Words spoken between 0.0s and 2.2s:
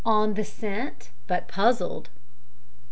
ON THE SCENT, BUT PUZZLED.